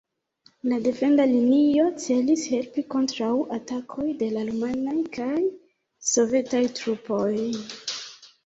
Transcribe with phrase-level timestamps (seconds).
[0.69, 5.37] La defenda linio celis helpi kontraŭ atakoj de la rumanaj kaj
[6.15, 7.31] sovetaj trupoj.